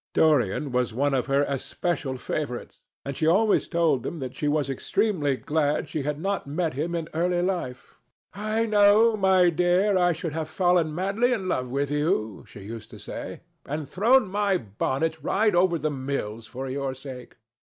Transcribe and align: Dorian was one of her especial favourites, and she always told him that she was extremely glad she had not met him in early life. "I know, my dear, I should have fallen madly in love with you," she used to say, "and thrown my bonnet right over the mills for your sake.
Dorian 0.15 0.71
was 0.71 0.95
one 0.95 1.13
of 1.13 1.27
her 1.27 1.43
especial 1.43 2.17
favourites, 2.17 2.79
and 3.05 3.15
she 3.15 3.27
always 3.27 3.67
told 3.67 4.03
him 4.03 4.17
that 4.17 4.33
she 4.35 4.47
was 4.47 4.67
extremely 4.67 5.35
glad 5.37 5.87
she 5.87 6.01
had 6.01 6.19
not 6.19 6.47
met 6.47 6.73
him 6.73 6.95
in 6.95 7.07
early 7.13 7.43
life. 7.43 7.99
"I 8.33 8.65
know, 8.65 9.15
my 9.15 9.51
dear, 9.51 9.99
I 9.99 10.13
should 10.13 10.33
have 10.33 10.49
fallen 10.49 10.95
madly 10.95 11.33
in 11.33 11.47
love 11.47 11.69
with 11.69 11.91
you," 11.91 12.45
she 12.47 12.61
used 12.61 12.89
to 12.89 12.97
say, 12.97 13.41
"and 13.63 13.87
thrown 13.87 14.27
my 14.27 14.57
bonnet 14.57 15.21
right 15.21 15.53
over 15.53 15.77
the 15.77 15.91
mills 15.91 16.47
for 16.47 16.67
your 16.67 16.95
sake. 16.95 17.35